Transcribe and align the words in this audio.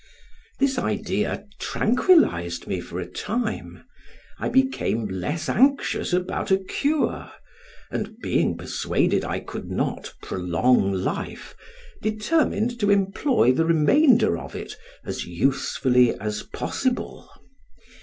This 0.57 0.79
idea 0.79 1.45
tranquillized 1.59 2.65
me 2.65 2.79
for 2.81 2.99
a 2.99 3.05
time: 3.05 3.83
I 4.39 4.49
became 4.49 5.05
less 5.05 5.47
anxious 5.47 6.11
about 6.11 6.49
a 6.49 6.57
cure, 6.57 7.31
and 7.91 8.17
being 8.19 8.57
persuaded 8.57 9.23
I 9.23 9.41
could 9.41 9.69
not 9.69 10.15
prolong 10.23 10.91
life, 10.91 11.55
determined 12.01 12.79
to 12.79 12.89
employ 12.89 13.51
the 13.51 13.65
remainder 13.67 14.39
of 14.39 14.55
it 14.55 14.75
as 15.05 15.25
usefully 15.25 16.15
as 16.19 16.41
possible. 16.41 17.29